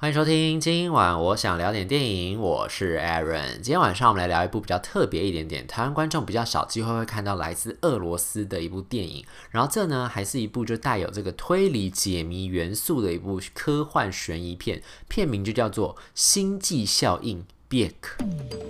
[0.00, 3.56] 欢迎收听，今晚我想聊点电影，我是 Aaron。
[3.56, 9.22] 今天晚上我们来聊一部比较特别一点点，台湾观众比较少机会会看到来自俄罗斯的一部电影。
[9.50, 18.69] 然后这呢，还是一部就带有这个推理解谜元素的一部科幻悬疑片，片名就叫做《星际效应》（Beck）。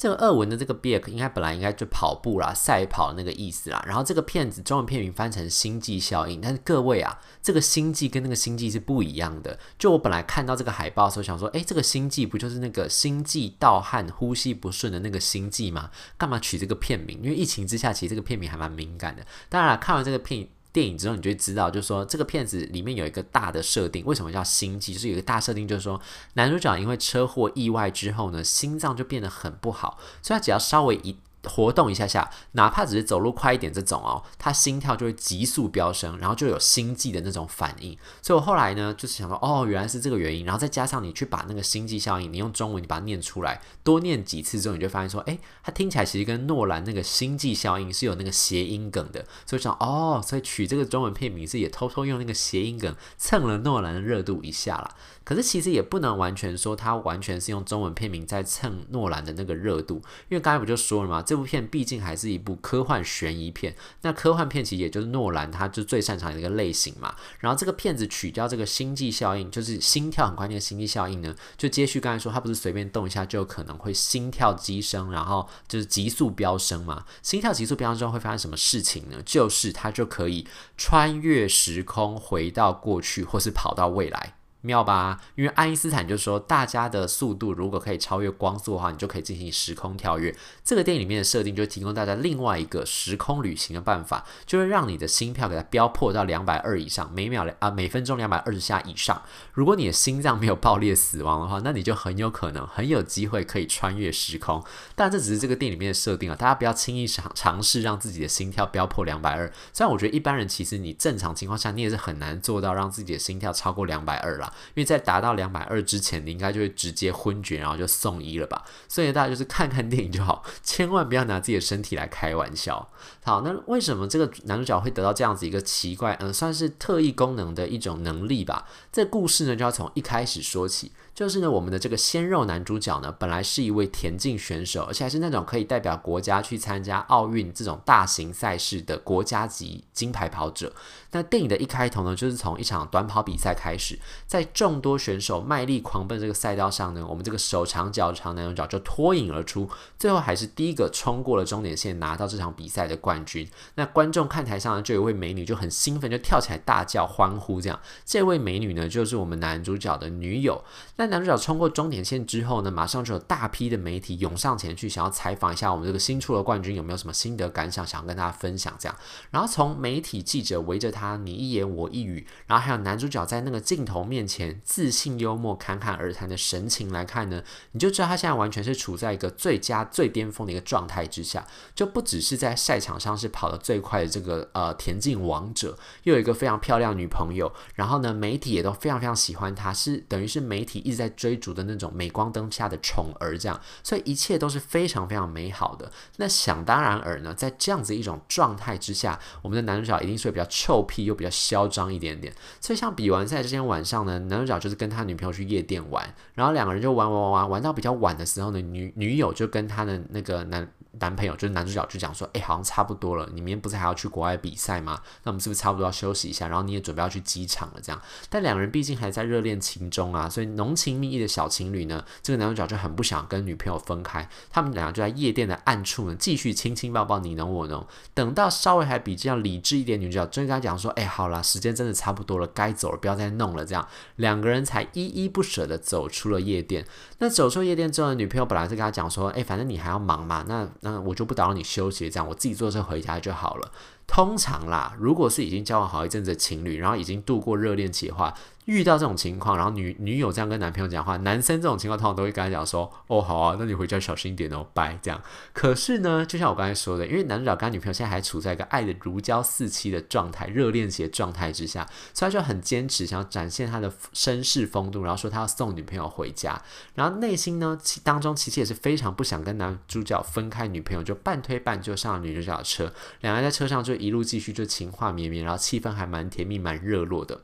[0.00, 3.84] 这个俄文的这个 Beg 应该本来应该就跑步啦，赛跑那个意思啦。
[3.86, 9.58] 然后这个片子中文片名翻成《星际效应》，但是各位啊，这个星际跟那个星际是不一样的。
[9.78, 15.90] 就我本来看到这个海报的时候，想说，诶，这个星际不就是那个星际盗汗、呼吸不顺的那个星际吗？
[16.16, 17.20] 干嘛取这个片名？
[17.22, 19.22] 因为疫情之下，其实这个片名还蛮敏感的。
[19.50, 20.48] 当然，看完这个片。
[20.72, 24.92] 电影之后，你就会知道，就是说这个片子里面有一个大的设定，为什么叫星际？
[24.92, 26.00] 就是有一个大设定，就是说
[26.34, 31.16] 男主角因为车祸意外之后呢，心脏就变得很不好，所以他只要稍微一。
[31.44, 37.96] 活动一下下，哪怕只是走路快一点这种哦，他心跳就会急速飙升，然后就有心悸的那种反应。
[38.20, 40.44] 所以我后来呢，就是想说，哦，原来是这个原因。
[40.44, 49.24] 然后再加上你去把那个心悸效应，你用中文你把它念出来，多念几次之后，你就发现说，诶，它听起来其实跟诺兰那个心悸效应是有那个谐音梗的。
[49.46, 54.94] 所以想，哦，所以取这个中文片名是也偷偷用那个谐音梗蹭了诺兰的热度一下啦。
[55.22, 59.96] 可是其实也不能完全说它完全是用中文片名在蹭诺兰的那个热度，
[60.28, 61.22] 因为刚才不就说了吗？
[61.30, 67.14] 这部片毕竟还是一部科幻悬疑片，那科幻片其实也就是诺兰他就最擅长的一个类型嘛。
[67.38, 77.04] 然后这个片子取掉这个星际效应，就是心跳很快那个星际效应呢，就接续刚才说，它不是随便动一下就有可能会心跳激升，然后就是急速飙升嘛。
[77.22, 79.22] 心跳急速飙升之后会发生什么事情呢？
[79.24, 80.44] 就是它就可以
[80.76, 84.34] 穿越时空回到过去，或是跑到未来。
[84.62, 85.20] 妙吧？
[85.34, 90.34] 因为爱因斯坦就说，大家的速度如果可以超越光速的话，你就可以进行时空跳跃。
[90.62, 99.22] 这个电影里面的设定就提供大家另外一个时空旅行的办法，就是让你的心跳给它飙破到两百二以上，每秒啊每分钟两百二十下以上。
[99.52, 104.62] 如果你的心脏没有爆裂死亡的话，那你就很有可能很有机会可以穿越时空。
[104.94, 109.50] 但这只是这个电影里面的设定啊，大家不要轻易尝尝试让自己的心跳飙破两百二。
[109.72, 114.49] 虽然我觉得一般人其实你正常情况下你也是很难做到让自己的心跳超过两百二啦。
[114.74, 118.64] 因为在达到两百二之前，你应该就会直接昏厥，然后就送医了吧。
[118.88, 122.90] 所以大家就是看看电影就好，千万不要拿自己的身体来开玩笑。
[123.24, 128.66] 好，那为什么这个男主角会得到这样子一个奇怪，嗯，算是特异功能的一种能力吧？
[128.92, 130.92] 这故事呢，就要从一开始说起。
[131.14, 140.72] 就是呢，我们的这个鲜肉男主角呢，本来是一位田径选手，而且还是那种可以代表国家去参加奥运这种大型赛事的国家级金牌跑者。
[141.12, 149.68] 那电影的一开头呢，就是从一场短跑比赛开始，在众多选手卖力狂奔这个赛道上呢，我们这个手长脚长男主角就脱颖而出，
[149.98, 153.46] 最后还是第一个冲过了终点线，拿到这场比赛的冠军。
[153.74, 157.78] 那观众看台上呢，就有一位美女就很兴奋，就跳起来大叫欢呼，这样。
[158.06, 160.64] 这位美女呢，就是我们男主角的女友。
[161.00, 168.94] 那男主角冲过终点线之后呢，马上就有大批的媒体涌上前去，想要采访一下我们这个新出的冠军有没有什么心得感想，想要跟大家分享这样。
[169.30, 190.82] 然后从媒体记者围着他你一言我一语，然后还有男主角在那个镜头面前自信幽默、侃侃而谈的神情来看呢，你就知道他现在完全是处在一个最佳、最巅峰的一个状态之下，就不只是在赛场上是跑得最快的这个呃田径王者，又有一个非常漂亮女朋友，然后呢，媒体也都非常非常喜欢他，是等于是媒体。
[190.89, 195.90] 一一直在追逐的那种镁光灯下的宠儿，这样，所以一切都是非常非常美好的。
[196.16, 202.34] 那想当然尔呢，在这样子一种状态之下，我们的男主角一定是比较臭屁又比较嚣张一点点。
[202.60, 210.68] 所以像比完赛这天晚上呢，男主角就是跟他女朋友去夜店玩，然后两个人就玩玩玩玩，玩到比较晚的时候呢，女女友就跟他的那个男。
[210.98, 213.28] 男朋友就是男主角，就讲说：“哎、好像差不多了。
[213.32, 215.00] 你明天不是还要去国外比赛吗？
[215.22, 216.48] 那我们是不是差不多要休息一下？
[216.48, 218.02] 然后你也准备要去机场了，这样。
[218.28, 224.28] 但两人毕竟还在热恋情中啊，所以浓情蜜意的小情侣呢，这个男主角就很不想跟女朋友分开。
[224.50, 227.86] 他们两个就在夜店的暗处呢，继续亲亲抱抱，你侬我侬。
[228.12, 233.86] 等到稍微还比较理智一点，女主角终于跟他讲说：‘哎、好啦，时间真的差不多了，该走了，不要再弄了。’这样
[234.16, 236.84] 两个人才依依不舍的走出了夜店。
[237.18, 243.72] 那走出夜店之后，女朋友本来是跟他讲说：‘哎、反正你还要忙嘛，那那我就不打扰你。’休息这样，我自己坐车回家就好了。
[244.10, 248.34] 通常啦，如果是已经交往好一阵子的情侣，然后已经度过热恋期的话。
[248.66, 255.20] 遇到这种情况，然后女女友这样跟男朋友讲话，男生这种情况通常都会跟他讲说：“哦，好啊，那你回家小心一点哦，拜。”这样。
[255.52, 261.84] 可是呢，就像我刚才说的，因为男主角跟他女朋友现在还处在一个爱的如胶似漆的状态、热恋期的状态之下，
[262.14, 266.60] 所以他就很坚持想要展现他的绅士风度，然后说他要送女朋友回家。
[266.94, 272.92] 然后内心呢，其当中其实也是非常不想跟男主角分开，女朋友就半推半就上了女主角的车，
[273.22, 277.40] 两人在车上就一路继续就情话绵绵，然后气氛还蛮甜蜜、蛮热络的。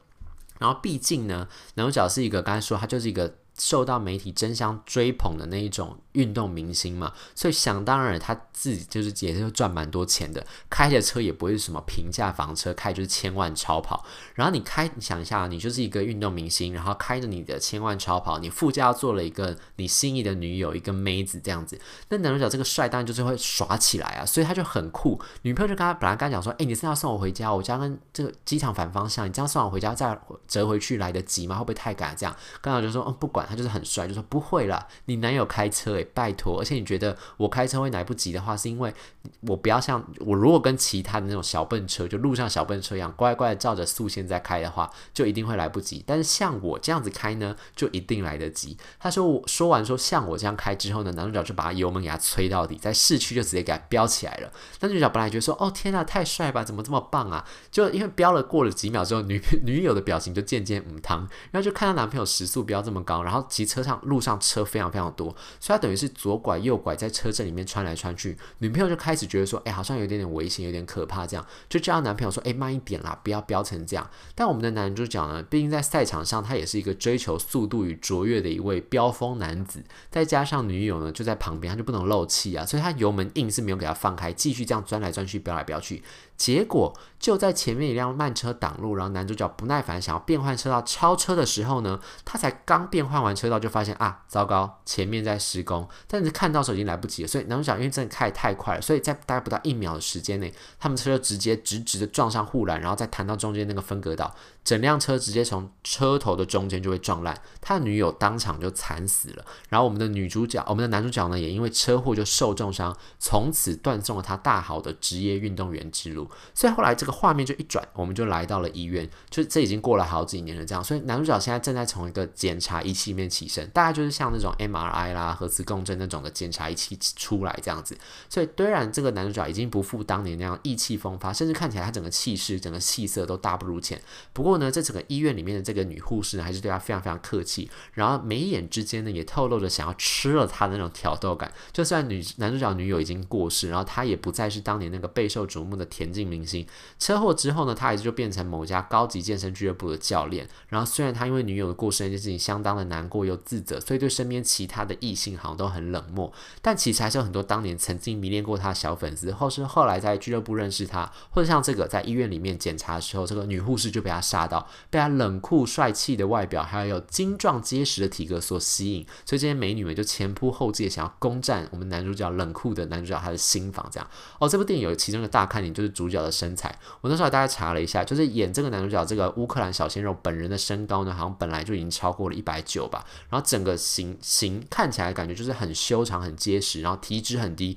[0.58, 3.36] 然后毕竟呢，男主角是一个，刚才说他就是一个。
[3.58, 14.04] 受到媒体争相追捧的那一种运动明星嘛，所以想当然他自己就是也是赚蛮多钱的，开的车也不会是什么平价房车，开就是千万超跑。
[14.34, 21.80] 然后你开，你想一下，你就是一个运动明星，然后开着你的千万超跑，你副驾坐了一个你心仪的女友，一个妹子这样子。
[22.08, 25.18] 那男主角这个帅当然就是会耍起来啊，所以他就很酷。
[25.42, 31.56] 女朋友就跟他本来跟他讲说，哎，你是要送我回家，我家跟这个机场反方向，你这样送我回家再折回去来得及吗？
[31.56, 32.14] 会不会太赶？
[32.16, 33.46] 这样刚好就说，嗯，不管。
[33.46, 38.92] 他就是很帅，就说不会啦，你男友开车诶，拜托，而且你觉得我开车会来不及的话，是因为
[39.40, 46.02] 我不要像我如果跟其他的那种小笨车，就路上小笨车一样，乖乖的照着速线在开的话，就一定会来不及。
[46.06, 48.76] 但是像我这样子开呢，就一定来得及。
[48.98, 54.50] 他说我说完说像我这样开之后呢，男主角就把油门给他催到底，在市区就直接给他飙起来了。
[54.80, 57.46] 男主角本来觉得说哦天呐，太帅吧，怎么这么棒啊？
[57.70, 61.20] 就因为飙了过了几秒之后，女 女友的表情就渐渐母汤，
[61.52, 63.76] 然后就看到男朋友时速飙这么高，然后骑车。
[63.76, 65.26] 车上路上车非常非常多，
[65.60, 68.36] 所以他等于是左拐右拐在车阵里面穿来穿去。
[68.58, 74.10] 女朋友就开始觉得说，哎，好像有点点危险，有点可怕，这样就叫男朋友说，哎，慢一点啦，不要飙成这样。
[74.34, 86.02] 但我们的男主角呢，毕竟在赛场上，他也是一个追求速度与卓越的一位飙风男子，再加上女友呢就在旁边，他就不能漏气啊，所以他油门硬是没有给他放开，继续这样钻来钻去，飙来飙去。
[86.36, 97.28] 结果就在前面一辆慢车挡路，然后男主角不耐烦想要变换车道超车的时候呢，他才刚变换完车道就发现啊，糟糕，前面在施工，但是看到时候已经来不及了。
[97.28, 109.44] 所以男主角因为真的开得太快了，所以在大概不到一秒的时间内，他们车就直接直直的撞上护栏，然后再弹到中间那个分隔岛，整辆车直接从车头的中间就会撞烂，他的女友当场就惨死了。
[109.70, 116.25] 然后我们的女主角，我们的男主角呢，也因为车祸就受重伤，从此断送了他大好的职业运动员之路。
[116.54, 120.82] 所以后来这个画面就一转，我们就来到了医院，就这已经过了好几年了，这样。
[120.82, 127.96] 所以男主角现在正在从一个检查仪器里面起身，大概就是像那种 MRI 啦、核磁共振那种的检查仪器出来这样子。
[128.28, 134.00] 所以虽然这个男主角已经不复当年那样意气风发，甚至看起来他整个气势、整个气色都大不如前。
[134.32, 141.52] 不过呢，这整个医院里面的这个女护士呢，还是对他非常非常客气，然后眉眼之间呢，也透露着想要吃了他的那种挑逗感。
[141.72, 146.66] 就算女男主角女友已经过世，然后他也不再是当年那个备受瞩目的甜进明星，
[146.98, 150.48] 车祸之后呢，他还是就变成某家高级健身俱乐部的教练。
[150.68, 156.32] 然后虽然他因为女友的过世那件事情相当的难过又自责，所以对身边其他的异性好像都很冷漠。
[156.62, 169.06] 但其实还是有很多当年曾经迷恋过他的小粉丝，或是后来在俱乐部认识他，或者像这个在医院里面检查的时候，这个女护士就被他杀到，被他冷酷帅气的外表，还有精壮结实的体格所吸引。
[169.24, 173.86] 所以这些美女们就前仆后继想要攻占我们男主角冷酷的男主角他的心房。
[173.90, 174.08] 这样
[174.38, 187.76] 哦，这部电影有其中的大看点就是主主角的身材，我那时候大概查了一下，就是演这个男主角这个乌克兰小鲜肉本人的身高呢，好像本来就已经超过了一百九吧，然后整个形形看起来感觉就是很修长、很结实，然后体脂很低，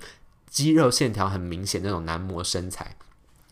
[0.50, 2.96] 肌肉线条很明显那种男模身材。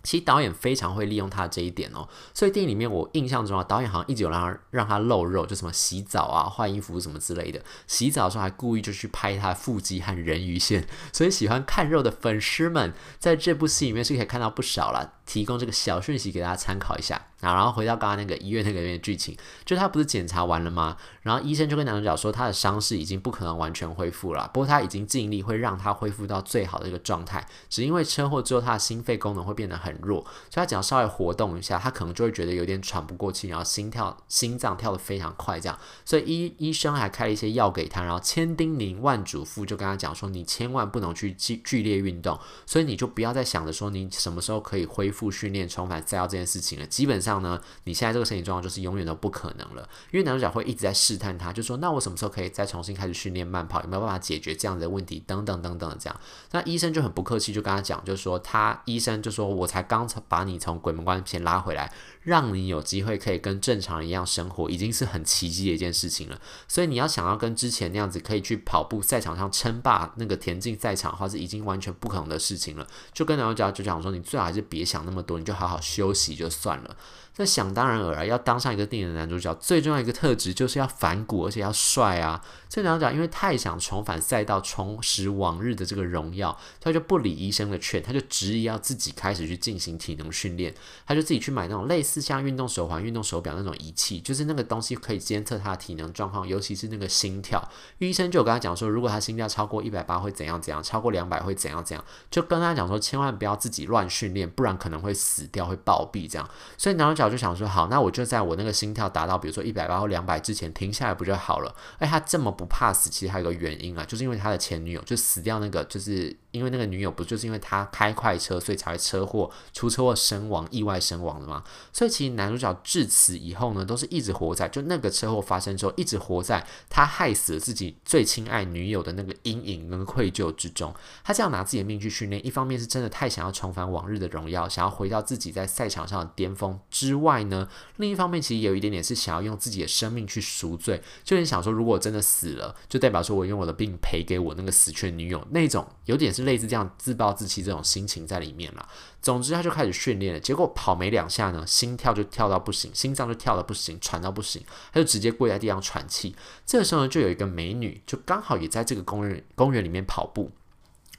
[0.07, 7.61] 其实导演非常会利用他这一点哦，所以电影里面我印象中啊，导演好像一直有让他让他露肉，就什么洗澡啊、换衣服什么之类的。
[7.87, 15.15] 洗澡的时候还故意就去拍他腹肌和人鱼线，所以喜欢看肉的粉丝们在这部戏里面是可以看到不少了。
[15.27, 20.97] 提供这个小讯息给大家参考一下啊，然后回到刚刚那个医院那个里面剧情，就他不是检查完了吗？
[21.21, 45.16] 然后医生就跟男主角说，他的伤势已经不可能完全恢复了，不过他已经尽力会让他恢复到最好的一个状态，只因为车祸之后他的心肺功能会变得很弱，所以他只要稍微活动一下，他可能就会觉得有点喘不过气，然后心跳心脏跳得非常快这样，所以医医生还开了一些药给他，然后千叮咛万嘱咐就跟他讲说，你千万不能去剧剧烈运动，所以你就不要再想着说你什么时候可以恢复。
[45.17, 49.89] 复训练重返赛道这件事情了，基本上呢，你现在这个身体状况就是永远都不可能了。
[50.11, 53.81] 因为男主角会一直在试探他，就说：“那我什么时候可以再重新开始训练慢跑？
[53.81, 55.23] 有没有办法解决这样的问题？
[55.25, 56.19] 等等等等的这样。”
[56.53, 61.91] 那医生就很不客气，就跟他讲，就说他医生就说：“我才刚把你从鬼门关前拉回来。”
[62.27, 66.37] 让你有机会可以跟正常人一样生活，已经是很奇迹的一件事情了。
[66.67, 72.85] 所以你要想要跟之前那样子可以去跑步赛场上称霸那个田径赛场的话，是已经完全不可能的事情了。
[73.13, 76.95] 就跟男主角就讲说，你最好还是别想那么多，你就好好休息就算了。
[77.39, 82.43] 那想当然尔啊，要当上一个电影的男主角，最重要一个特质就是要反骨，而且要帅啊。
[82.67, 90.73] 这男主角因为太想重返赛道，重拾往日的这个荣耀，他就不理医生的劝，他就执意要自己开始去进行体能训练。
[91.05, 97.63] 他就自己去买那种类似像运动手环、运动手表那种仪器，就是那个东西可以监测他的体能状况，尤其是那个心跳。
[97.99, 106.49] 医生就有跟他讲说，如果他心跳超过一百八会怎样怎样，超过两百会怎样怎样，就跟他讲说，千万不要自己乱训练，不然可能会死掉，会暴毙这样。
[106.79, 107.27] 所以男主角。
[107.27, 111.75] 就想说，好，那我就在我那个心跳达到，比如说一百八或两百之前停下来不就好了？
[111.99, 116.37] 哎，他这么不怕死，其实还有个原因啊，就是因为他的前女友就死掉那个，就是。
[116.51, 121.63] 因为那个女友不就是因为他开快车，所以才会车祸出车祸身亡、意外身亡的吗？
[121.93, 130.91] 所以其实男主角至此以后呢，都是一直活在就那个车祸发生之后，一直活在他害死了自己最亲爱女友的那个阴影跟愧疚之中。
[131.23, 146.47] 他这样拿自己的命去训练，一方面是真的太想要重返往日的荣耀，想要回到自己在赛场上的巅峰之外呢，另一方面其实有一点点是想要用自己的生命去赎罪，就是想说，如果真的死了，就代表说我用我的病赔给我那个死去的女友，那种有点是。
[146.47, 148.87] 类似这样自暴自弃这种心情在里面了。
[149.21, 150.39] 总之，他就开始训练了。
[150.39, 154.63] 结果跑没两下呢，心跳就跳到不行，心脏就跳到不行，喘到不行，
[154.93, 156.33] 他就直接跪在地上喘气。
[156.65, 160.49] 这个时候呢，就有一个美女，就刚好也在这个公园公园里面跑步，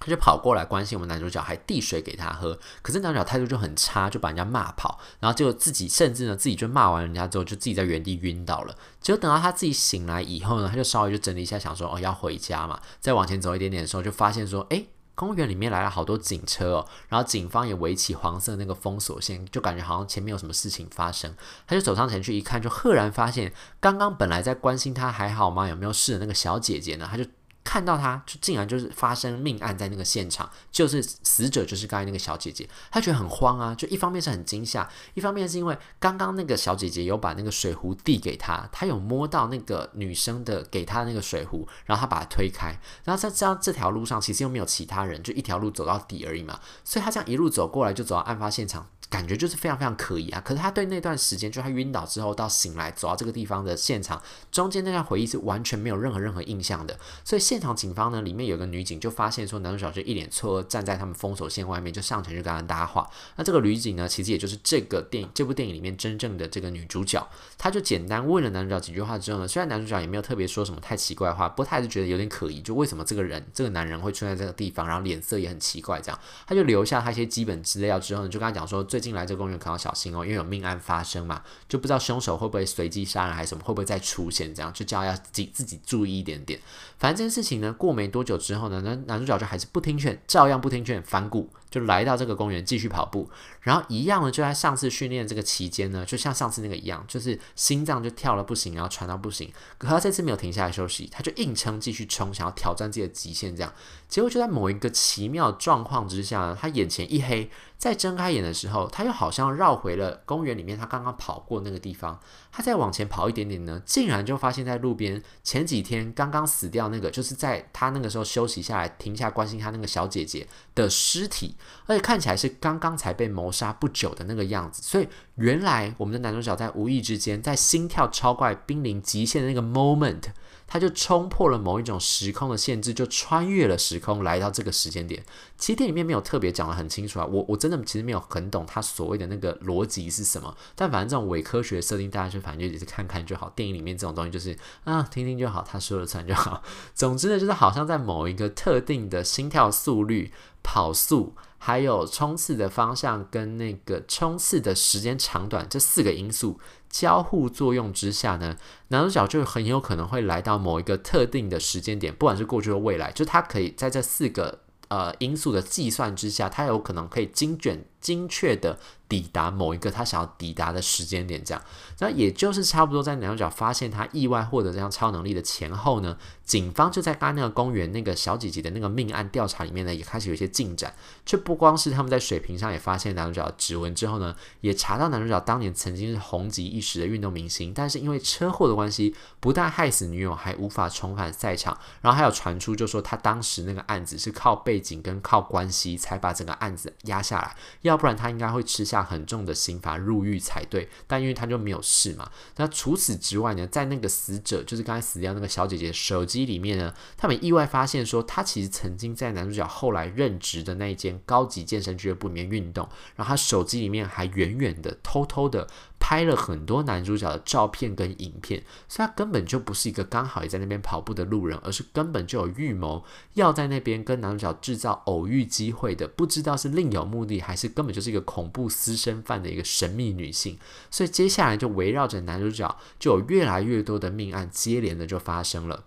[0.00, 2.58] 他就跑过来关心我们男主角，还递水给他喝。
[2.82, 8.74] 可是男主角态度就很差，就把人家骂跑，然后就自己甚至呢自己就骂完人家之后，就自己在原地晕倒了。
[9.00, 14.88] 结果等到他自己醒来以后呢，他就稍微就整理一下，想说哦要回家嘛，再往前走一点点的时候，就发现说诶。
[15.18, 21.34] 公园里面来了好多警车哦，然后警方也围起黄色那个封锁线，就感觉好像前面有什么事情发生。
[21.66, 27.24] 他就走上前去一看，就赫然发现，刚刚本来在关心他还好吗，有没有事的那个小姐姐呢，他就。
[27.68, 48.86] 看到他就竟然就是发生命案在那个现场，就是死者就是刚才那个小姐姐，他觉得很慌啊，就一方面是很惊吓，一方面是因为刚刚那个小姐姐有把那个水壶递给他，他有摸到那个女生的给他那个水壶，然后他把它推开，然后在这样这条路上其实又没有其他人，就一条路走到底而已嘛，所以他这样一路走过来就走到案发现场。
[49.10, 50.40] 感觉就是非常非常可疑啊！
[50.44, 54.22] 可是他对那段时间，就他晕倒之后到醒来走到这个地方的现场
[54.52, 56.98] 中间那段回忆是完全没有任何任何印象的。
[57.24, 63.08] 所以现场警方呢，里面有个女警就发现说，男主角就一脸错愕站在他们封锁线外面，就上前去跟他搭话。
[63.36, 67.26] 那这个女警呢，其实也就是这个电影这部电影里面真正的这个女主角。
[67.56, 79.78] 她就简单问了男主角几句话之后呢，虽然男主角也没有特别说什么太奇怪的话，不过他还是觉得有点可疑，就为什么这个人这个男人会出现在这个地方，然后脸色也很奇怪，这样他就留下他一些基本资料之后呢，就跟他讲说，最最近来这公园可要。
[79.78, 84.52] 小心哦，因为有命案发生嘛，就不知道凶手会不会随机杀人还是什么，会不会再出现？
[84.52, 86.58] 这样就叫要自己自己注意一点点。
[86.98, 91.48] 反正这件事情呢，过没多久之后呢，男男主角就还是不听劝，照样不听劝，反骨。
[91.70, 93.28] 就来到这个公园继续跑步，
[93.60, 99.52] 然后一样呢，就在上次训练这个期间呢，就像上次那个一样，就是心脏就跳了不行，然后喘到不行。
[99.76, 103.54] 可他这次没有停下来休息，他就硬撑继续冲，想要挑战自己的极限。
[103.54, 103.72] 这样，
[104.08, 112.18] 结果就在某一个奇妙状况之下呢，他眼前一黑，再睁开眼的时候，他又好像绕回了公园里面他刚刚跑过那个地方。
[112.50, 121.54] 他再往前跑一点点呢，竟然就发现，在路边前几天刚刚死掉那个，就是在他那个时候休息下来停下关心他那个小姐姐的尸体。
[121.86, 130.24] 而且看起来是刚刚才被谋杀不久的那个样子，所以原来我们的男主角在无意之间，在心跳超快、濒临极限的那个 moment，
[130.66, 135.24] 他就冲破了某一种时空的限制，就穿越了时空来到这个时间点。
[135.56, 140.54] 其实电影里面没有特别讲得很清楚啊，我我真的其实没有很懂他所谓的那个逻辑是什么。
[140.74, 143.50] 但反正这种伪科学设定，大家就反正就只是看看就好。
[143.56, 146.62] 电影里面这种东西就是啊，听听就好，他说了算就好。
[146.94, 151.34] 总之呢，就是好像在某一个特定的心跳速率、跑速。
[151.58, 158.56] 还有冲刺的方向跟那个冲刺的时间长短这四个因素交互作用之下呢，
[158.88, 168.78] 男主角就很有可能会来到某一个特定的时间点，不管是过去或未来，就他可以在这四个呃因素的计算之下，他有可能可以精准精确的。
[169.08, 171.64] 抵达某一个他想要抵达的时间点，这样，
[172.00, 176.14] 那也就是差不多在男主角发现他意外获得这样超能力的前后呢，
[176.44, 180.94] 警方就在刚刚那个公园那个小姐姐的那个命案调查里面呢，也开始有一些进展。
[181.24, 191.78] 这不光是他们在水平上也发现男主角的指纹之后呢，也查到男主角当年曾经是红极一时的运动明星，但是因为车祸的关系，不但害死女友，还无法重返赛场。
[192.02, 197.56] 然后还有传出就说他当时那个案子是靠背景跟靠关系才把整个案子压下来，
[197.88, 198.98] 要不然他应该会吃下。
[199.08, 200.86] 很重的刑罚入狱才对。
[201.06, 202.30] 但因为他就没有事嘛。
[202.56, 215.66] 那除此之外呢，在那个死者，就是刚才死掉那个小姐姐手机里面呢，他们意外发现说，她其实曾经在男主角后来任职的那一间高级健身俱乐部里面运动，然后她手机里面还远远的、偷偷的。
[216.00, 230.58] 拍了很多男主角的照片跟影片，所以他根本就不是一个刚好也在那边跑步的路人，而是根本就有预谋要在那边跟男主角制造偶遇机会的，不知道是另有目的，还是根本就是一个恐怖私生饭的一个神秘女性。
[230.90, 235.84] 所以接下来就围绕着男主角，就有越来越多的命案接连的就发生了。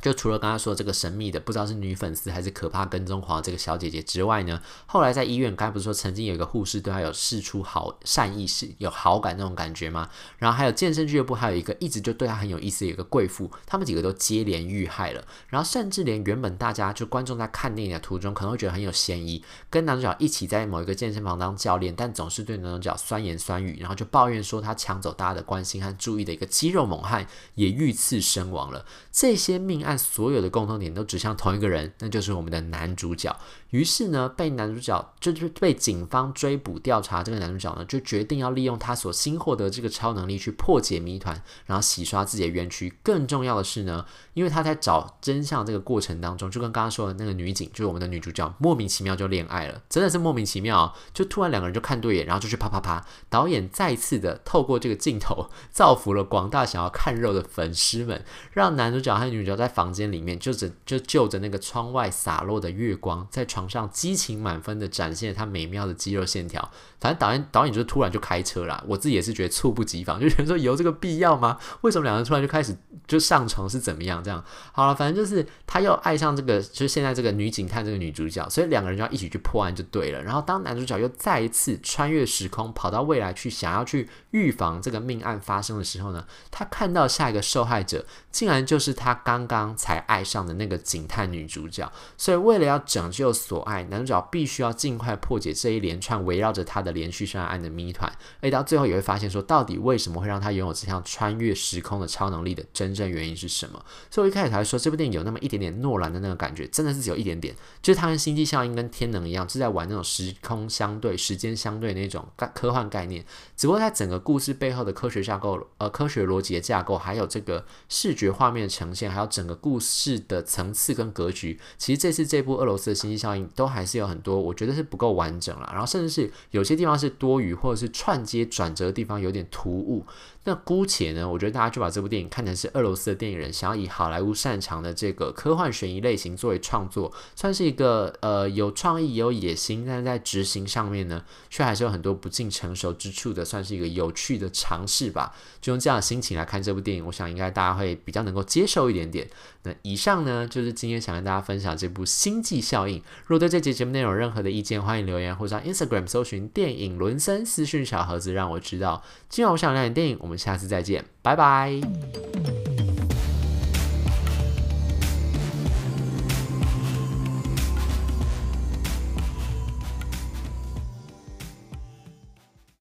[0.00, 10.08] 就除了刚刚说这个神秘的不知道是女粉丝还是可怕跟踪狂这个小姐姐之外呢，后来在医院，刚才不是说曾经有一个护士对她有释出好善意，是有好感那种感觉吗？
[10.38, 15.24] 然后还有健身俱乐部，还有一个一直就对她很有意思的一个贵妇，他们几个都接连遇害了。
[15.48, 28.84] 然后甚至连原本大家就观众在看电影的途中可能会觉得很有嫌疑，跟男主角一起在某一个健身房当教练，但总是对男主角酸言酸语，然后就抱怨说他抢走大家的关心和注意的一个肌肉猛汉也遇刺身亡了。
[29.10, 33.34] 这些命案案所有的共同点都指向同一个人，那就是我们的男主角。
[33.70, 42.92] 于是呢，被男主角就是被警方追捕调查，这个男主角呢就决定要利用他所新获得这个超能力去破解谜团，然后洗刷自己的冤屈。
[43.02, 53.04] 更重要的是呢，因为他在找真相这个过程当中，就跟刚刚说的那个女警，就是我们的女主角，莫名其妙就恋爱了，真的是莫名其妙，就突然两个人就看对眼，然后就去啪啪啪。
[53.28, 66.66] 导演再次的透过这个镜头， 造福了广大想要看肉的粉丝们，让男主角和女主角在房间里面就着就就着那个窗外洒落的月光，在床上激情满分的展现他美妙的肌肉线条。
[66.98, 71.58] 反正导演导演就突然就开车了，我自己也是觉得猝不及防， 就觉得说有这个必要吗？
[71.82, 72.74] 为什么两个人突然就开始
[73.06, 74.24] 就上床是怎么样？
[74.24, 74.42] 这样
[74.72, 80.22] 好了，反正就是他又爱上这个，就是现在这个女警探这个女主角，所以两个人就要一起去破案就对了。
[80.22, 91.90] 然后当男主角又再一次穿越时空跑到未来去，想要去预防这个命案发生的时候呢，他看到下一个受害者竟然就是他刚刚刚才爱上的那个警探女主角。
[92.16, 103.84] 所以为了要拯救所爱，男主角必须要尽快破解这一连串围绕着他的连续杀人案的谜团，而到最后也会发现说，到底为什么会让他拥有这项穿越时空的超能力的真正原因是什么？
[104.08, 113.24] 所以我一开始才会说，这部电影有那么一点点诺兰的那个感觉，真的是只有一点点，就是它跟星际效应跟天能一样，是在玩那种时空相对、时间相对那种科幻概念。
[113.56, 125.68] 只不过在整个故事背后的科学架构、呃，科学逻辑的架构，还有这个视觉画面的呈现，还有整个故事的层次跟格局，其实这次这部俄罗斯的星际效应都还是有很多，我觉得是不够完整了。
[125.72, 130.04] 然后甚至是有些地方是多余，或者是串接转折的地方有点突兀。
[130.44, 145.34] 那姑且呢，我觉得大家就把这部电影看成是俄罗斯的电影人想要以好莱坞擅长的这个科幻悬疑类型作为创作，算是一个呃有创意、有野心，但是在执行上面呢，却还是有很多不尽成熟之处的，算是一个有趣的尝试吧。
[145.60, 149.28] 就用这样的心情来看这部电影，我想应该大家会比较能够接受一点点。
[149.62, 152.98] 那以上呢，就是今天想跟大家分享这部《星际效应》。
[153.26, 159.02] 如果对这节节目内容有任何的意见，欢迎留言或者上 Instagram 搜寻电影伦森私讯小盒子，让我知道。
[159.28, 161.80] 今晚我想聊点电影，我们下次再见，拜拜。